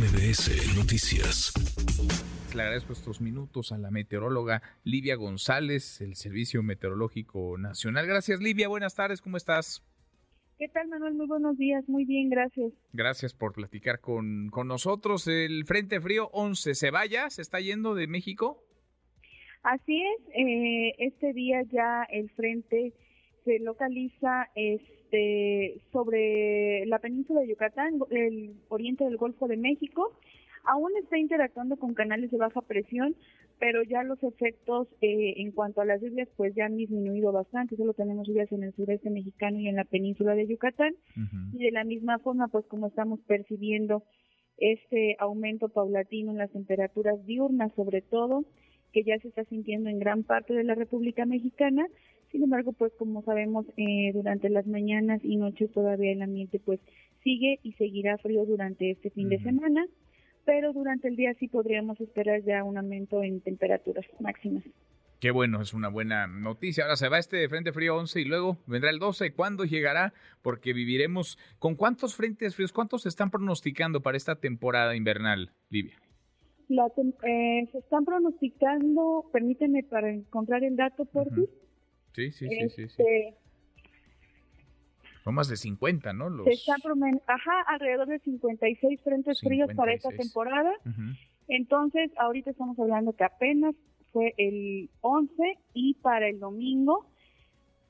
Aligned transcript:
MBS 0.00 0.78
Noticias. 0.78 1.52
Le 2.54 2.62
agradezco 2.62 2.94
estos 2.94 3.20
minutos 3.20 3.70
a 3.70 3.76
la 3.76 3.90
meteoróloga 3.90 4.62
Livia 4.82 5.14
González, 5.14 5.98
del 5.98 6.14
Servicio 6.14 6.62
Meteorológico 6.62 7.58
Nacional. 7.58 8.06
Gracias, 8.06 8.40
Livia. 8.40 8.68
Buenas 8.68 8.94
tardes, 8.94 9.20
¿cómo 9.20 9.36
estás? 9.36 9.84
¿Qué 10.58 10.68
tal, 10.68 10.88
Manuel? 10.88 11.12
Muy 11.12 11.26
buenos 11.26 11.58
días. 11.58 11.86
Muy 11.86 12.06
bien, 12.06 12.30
gracias. 12.30 12.72
Gracias 12.94 13.34
por 13.34 13.52
platicar 13.52 14.00
con, 14.00 14.48
con 14.48 14.68
nosotros. 14.68 15.26
El 15.26 15.66
Frente 15.66 16.00
Frío 16.00 16.30
11, 16.32 16.74
¿se 16.74 16.90
vaya? 16.90 17.28
¿Se 17.28 17.42
está 17.42 17.60
yendo 17.60 17.94
de 17.94 18.06
México? 18.06 18.64
Así 19.62 20.02
es. 20.02 20.22
Eh, 20.34 20.94
este 20.96 21.34
día 21.34 21.60
ya 21.70 22.04
el 22.04 22.30
frente 22.30 22.94
se 23.44 23.58
localiza 23.58 24.48
este, 24.54 25.80
sobre 25.92 26.86
la 26.86 26.98
península 26.98 27.40
de 27.40 27.48
Yucatán, 27.48 28.00
el 28.10 28.54
oriente 28.68 29.04
del 29.04 29.16
Golfo 29.16 29.48
de 29.48 29.56
México. 29.56 30.12
Aún 30.64 30.90
está 31.02 31.18
interactuando 31.18 31.76
con 31.76 31.94
canales 31.94 32.30
de 32.30 32.36
baja 32.38 32.60
presión, 32.60 33.16
pero 33.58 33.82
ya 33.82 34.02
los 34.02 34.22
efectos 34.22 34.88
eh, 35.00 35.34
en 35.36 35.52
cuanto 35.52 35.80
a 35.80 35.84
las 35.84 36.00
lluvias 36.00 36.28
pues 36.36 36.54
ya 36.54 36.66
han 36.66 36.76
disminuido 36.76 37.32
bastante. 37.32 37.76
Solo 37.76 37.92
tenemos 37.94 38.26
lluvias 38.26 38.50
en 38.52 38.64
el 38.64 38.74
sureste 38.74 39.10
mexicano 39.10 39.58
y 39.58 39.68
en 39.68 39.76
la 39.76 39.84
península 39.84 40.34
de 40.34 40.46
Yucatán. 40.46 40.94
Y 41.52 41.58
de 41.58 41.70
la 41.70 41.84
misma 41.84 42.18
forma, 42.18 42.48
pues 42.48 42.66
como 42.66 42.88
estamos 42.88 43.20
percibiendo 43.26 44.02
este 44.56 45.16
aumento 45.18 45.68
paulatino 45.68 46.30
en 46.32 46.38
las 46.38 46.50
temperaturas 46.50 47.24
diurnas, 47.24 47.72
sobre 47.74 48.02
todo, 48.02 48.44
que 48.92 49.02
ya 49.04 49.18
se 49.18 49.28
está 49.28 49.44
sintiendo 49.44 49.88
en 49.88 49.98
gran 49.98 50.22
parte 50.22 50.54
de 50.54 50.64
la 50.64 50.74
República 50.74 51.24
Mexicana, 51.24 51.86
sin 52.30 52.44
embargo, 52.44 52.72
pues 52.72 52.92
como 52.98 53.22
sabemos, 53.22 53.66
eh, 53.76 54.12
durante 54.12 54.48
las 54.50 54.66
mañanas 54.66 55.20
y 55.24 55.36
noches 55.36 55.72
todavía 55.72 56.12
el 56.12 56.22
ambiente 56.22 56.60
pues 56.60 56.80
sigue 57.22 57.58
y 57.62 57.72
seguirá 57.72 58.18
frío 58.18 58.44
durante 58.46 58.90
este 58.90 59.10
fin 59.10 59.28
de 59.28 59.42
semana, 59.42 59.86
pero 60.44 60.72
durante 60.72 61.08
el 61.08 61.16
día 61.16 61.34
sí 61.34 61.48
podríamos 61.48 62.00
esperar 62.00 62.42
ya 62.42 62.64
un 62.64 62.78
aumento 62.78 63.22
en 63.22 63.40
temperaturas 63.40 64.06
máximas. 64.20 64.64
Qué 65.20 65.32
bueno, 65.32 65.60
es 65.60 65.74
una 65.74 65.88
buena 65.88 66.26
noticia. 66.26 66.84
Ahora 66.84 66.96
se 66.96 67.10
va 67.10 67.18
este 67.18 67.46
Frente 67.50 67.72
Frío 67.72 67.94
11 67.94 68.22
y 68.22 68.24
luego 68.24 68.56
vendrá 68.66 68.88
el 68.88 68.98
12. 68.98 69.34
¿Cuándo 69.34 69.66
llegará? 69.66 70.14
Porque 70.40 70.72
viviremos 70.72 71.38
con 71.58 71.74
cuántos 71.74 72.16
frentes 72.16 72.56
fríos, 72.56 72.72
cuántos 72.72 73.02
se 73.02 73.10
están 73.10 73.30
pronosticando 73.30 74.00
para 74.00 74.16
esta 74.16 74.36
temporada 74.36 74.96
invernal, 74.96 75.52
Livia. 75.68 76.00
La, 76.68 76.86
eh, 76.86 77.68
se 77.70 77.78
están 77.78 78.06
pronosticando, 78.06 79.26
permíteme 79.30 79.82
para 79.82 80.10
encontrar 80.10 80.64
el 80.64 80.76
dato 80.76 81.04
por 81.04 81.28
ti. 81.28 81.46
Sí, 82.12 82.32
sí, 82.32 82.48
sí, 82.48 82.68
sí, 82.70 82.82
este, 82.82 83.34
Son 85.22 85.34
más 85.34 85.48
de 85.48 85.56
50, 85.56 86.12
¿no? 86.12 86.44
Se 86.44 86.50
está 86.50 86.74
Ajá, 87.26 87.60
alrededor 87.68 88.08
de 88.08 88.18
56 88.20 89.00
frentes 89.02 89.40
fríos 89.40 89.70
para 89.74 89.92
esta 89.92 90.10
temporada. 90.10 90.72
Entonces, 91.48 92.10
ahorita 92.16 92.50
estamos 92.50 92.78
hablando 92.78 93.12
que 93.12 93.24
apenas 93.24 93.74
fue 94.12 94.34
el 94.36 94.90
11 95.00 95.58
y 95.74 95.94
para 95.94 96.28
el 96.28 96.40
domingo 96.40 97.09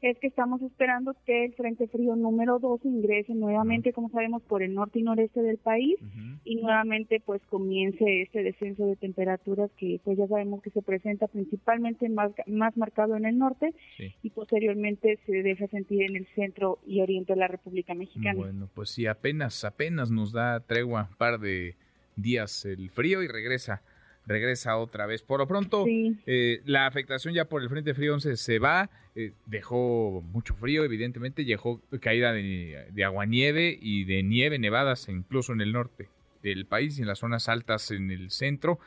es 0.00 0.18
que 0.18 0.28
estamos 0.28 0.62
esperando 0.62 1.16
que 1.26 1.46
el 1.46 1.54
Frente 1.54 1.88
Frío 1.88 2.14
número 2.14 2.58
2 2.58 2.84
ingrese 2.84 3.34
nuevamente, 3.34 3.92
como 3.92 4.10
sabemos, 4.10 4.42
por 4.42 4.62
el 4.62 4.74
norte 4.74 5.00
y 5.00 5.02
noreste 5.02 5.42
del 5.42 5.58
país 5.58 5.96
y 6.44 6.56
nuevamente 6.56 7.20
pues 7.24 7.42
comience 7.48 8.22
este 8.22 8.42
descenso 8.42 8.86
de 8.86 8.96
temperaturas 8.96 9.70
que 9.76 10.00
pues 10.04 10.16
ya 10.16 10.26
sabemos 10.28 10.62
que 10.62 10.70
se 10.70 10.82
presenta 10.82 11.26
principalmente 11.26 12.08
más, 12.08 12.30
más 12.46 12.76
marcado 12.76 13.16
en 13.16 13.26
el 13.26 13.38
norte 13.38 13.74
y 14.22 14.30
posteriormente 14.30 15.18
se 15.26 15.42
deja 15.42 15.66
sentir 15.68 16.02
en 16.02 16.16
el 16.16 16.26
centro 16.34 16.78
y 16.86 17.00
oriente 17.00 17.32
de 17.32 17.40
la 17.40 17.48
República 17.48 17.94
Mexicana. 17.94 18.38
Bueno, 18.38 18.68
pues 18.74 18.90
sí, 18.90 19.06
apenas, 19.06 19.64
apenas 19.64 20.10
nos 20.10 20.32
da 20.32 20.60
tregua 20.60 21.08
un 21.10 21.16
par 21.16 21.40
de 21.40 21.74
días 22.16 22.64
el 22.64 22.90
frío 22.90 23.22
y 23.22 23.28
regresa 23.28 23.82
regresa 24.28 24.76
otra 24.76 25.06
vez. 25.06 25.22
Por 25.22 25.40
lo 25.40 25.48
pronto, 25.48 25.84
eh, 25.88 26.60
la 26.64 26.86
afectación 26.86 27.34
ya 27.34 27.46
por 27.46 27.62
el 27.62 27.68
Frente 27.68 27.94
Frío 27.94 28.14
11 28.14 28.36
se 28.36 28.58
va, 28.58 28.90
eh, 29.16 29.32
dejó 29.46 30.22
mucho 30.32 30.54
frío, 30.54 30.84
evidentemente, 30.84 31.44
dejó 31.44 31.80
caída 32.00 32.32
de, 32.32 32.86
de 32.92 33.04
aguanieve 33.04 33.76
y 33.80 34.04
de 34.04 34.22
nieve, 34.22 34.58
nevadas, 34.58 35.08
incluso 35.08 35.52
en 35.52 35.62
el 35.62 35.72
norte 35.72 36.08
del 36.42 36.66
país 36.66 36.98
y 36.98 37.02
en 37.02 37.08
las 37.08 37.18
zonas 37.18 37.48
altas 37.48 37.90
en 37.90 38.10
el 38.10 38.30
centro. 38.30 38.78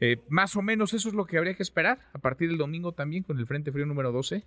Eh, 0.00 0.18
más 0.28 0.56
o 0.56 0.62
menos 0.62 0.94
eso 0.94 1.08
es 1.08 1.14
lo 1.14 1.24
que 1.24 1.38
habría 1.38 1.54
que 1.54 1.62
esperar 1.62 1.98
a 2.12 2.18
partir 2.18 2.48
del 2.48 2.58
domingo 2.58 2.92
también 2.92 3.22
con 3.22 3.38
el 3.38 3.46
Frente 3.46 3.72
Frío 3.72 3.86
número 3.86 4.12
12. 4.12 4.42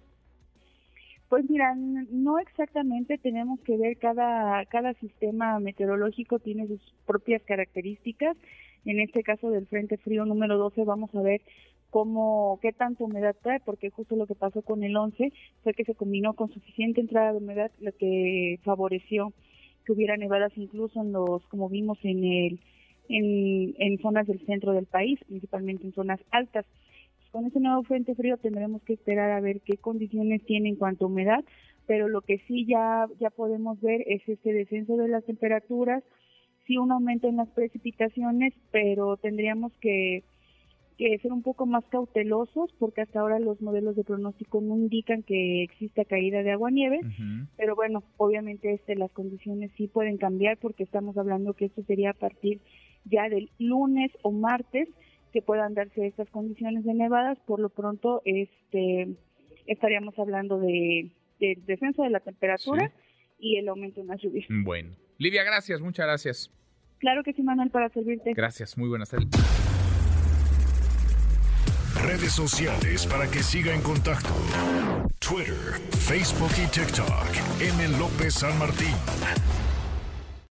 Pues 1.30 1.50
mira, 1.50 1.74
no 1.76 2.40
exactamente, 2.40 3.18
tenemos 3.18 3.60
que 3.62 3.78
ver 3.78 3.98
cada, 3.98 4.64
cada 4.66 4.94
sistema 4.96 5.60
meteorológico 5.60 6.40
tiene 6.40 6.68
sus 6.68 6.82
propias 7.08 7.42
características 7.44 8.38
en 8.86 9.00
este 9.00 9.24
caso 9.24 9.50
del 9.50 9.68
Frente 9.68 9.98
Frío 9.98 10.26
número 10.26 10.58
12 10.58 10.84
vamos 10.84 11.14
a 11.16 11.22
ver 11.22 11.42
cómo, 11.90 12.60
qué 12.62 12.74
tanta 12.74 13.04
humedad 13.04 13.36
trae, 13.42 13.60
porque 13.62 13.90
justo 13.90 14.16
lo 14.16 14.28
que 14.28 14.36
pasó 14.36 14.62
con 14.62 14.84
el 14.84 14.96
11 14.98 15.32
fue 15.64 15.74
que 15.74 15.86
se 15.86 15.96
combinó 15.96 16.34
con 16.34 16.52
suficiente 16.52 17.02
entrada 17.02 17.32
de 17.32 17.38
humedad, 17.38 17.72
lo 17.80 17.92
que 17.94 18.60
favoreció 18.64 19.34
que 19.86 19.94
hubiera 19.94 20.18
nevadas 20.18 20.52
incluso 20.58 21.02
en 21.02 21.12
los, 21.12 21.46
como 21.48 21.70
vimos 21.70 21.98
en 22.04 22.24
el, 22.24 22.60
en, 23.08 23.76
en 23.78 23.98
zonas 24.00 24.28
del 24.28 24.46
centro 24.46 24.74
del 24.74 24.88
país, 24.88 25.20
principalmente 25.28 25.86
en 25.86 25.94
zonas 25.94 26.20
altas. 26.32 26.66
Con 27.32 27.46
ese 27.46 27.60
nuevo 27.60 27.84
frente 27.84 28.16
frío 28.16 28.38
tendremos 28.38 28.82
que 28.84 28.94
esperar 28.94 29.32
a 29.32 29.42
ver 29.42 29.62
qué 29.62 29.78
condiciones 29.78 30.44
tiene 30.44 30.70
en 30.70 30.76
cuanto 30.76 31.06
a 31.06 31.08
humedad, 31.08 31.44
pero 31.86 32.08
lo 32.08 32.22
que 32.22 32.40
sí 32.48 32.66
ya, 32.66 33.08
ya 33.20 33.30
podemos 33.30 33.80
ver 33.82 34.04
es 34.08 34.28
este 34.28 34.54
descenso 34.54 34.98
de 34.98 35.08
las 35.08 35.24
temperaturas, 35.24 36.04
sí 36.66 36.78
un 36.78 36.92
aumento 36.92 37.28
en 37.28 37.38
las 37.38 37.50
precipitaciones, 37.50 38.54
pero 38.72 39.18
tendríamos 39.18 39.72
que, 39.80 40.24
ser 40.98 41.34
un 41.34 41.44
poco 41.44 41.66
más 41.66 41.84
cautelosos 41.90 42.72
porque 42.80 43.02
hasta 43.02 43.20
ahora 43.20 43.38
los 43.40 43.62
modelos 43.62 43.98
de 43.98 44.06
pronóstico 44.06 44.62
no 44.62 44.78
indican 44.78 45.24
que 45.24 45.64
exista 45.64 46.06
caída 46.06 46.42
de 46.42 46.52
agua 46.52 46.72
nieve, 46.72 47.02
pero 47.58 47.76
bueno, 47.76 48.02
obviamente 48.16 48.74
este 48.74 48.96
las 48.96 49.12
condiciones 49.12 49.72
sí 49.76 49.88
pueden 49.88 50.18
cambiar 50.18 50.58
porque 50.58 50.84
estamos 50.84 51.18
hablando 51.18 51.54
que 51.54 51.66
esto 51.66 51.84
sería 51.84 52.12
a 52.12 52.14
partir 52.14 52.62
ya 53.04 53.28
del 53.28 53.50
lunes 53.60 54.10
o 54.22 54.32
martes 54.32 54.88
que 55.34 55.42
puedan 55.42 55.74
darse 55.74 56.08
estas 56.08 56.30
condiciones 56.30 56.86
de 56.86 56.94
nevadas, 56.94 57.38
por 57.46 57.60
lo 57.60 57.68
pronto 57.68 58.22
este 58.24 59.18
estaríamos 59.68 60.18
hablando 60.18 60.60
de, 60.60 61.12
descenso 61.40 62.04
de 62.04 62.10
la 62.10 62.22
temperatura 62.22 62.92
y 63.38 63.58
el 63.58 63.68
aumento 63.68 64.00
en 64.00 64.08
las 64.08 64.22
lluvias. 64.22 64.48
Bueno, 64.64 64.96
Livia, 65.18 65.44
gracias, 65.44 65.82
muchas 65.82 66.06
gracias. 66.06 66.52
Claro 67.00 67.24
que 67.24 67.34
sí, 67.34 67.42
Manuel, 67.42 67.70
para 67.70 67.90
servirte. 67.90 68.34
Gracias, 68.34 68.78
muy 68.78 68.90
buenas 68.90 69.10
tardes. 69.10 69.30
Redes 72.04 72.34
sociales 72.34 73.08
para 73.08 73.30
que 73.30 73.42
siga 73.42 73.74
en 73.74 73.82
contacto: 73.82 74.30
Twitter, 75.20 75.80
Facebook 76.08 76.52
y 76.62 76.68
TikTok. 76.68 77.62
M. 77.62 77.98
López 77.98 78.34
San 78.36 78.58
Martín. 78.60 78.96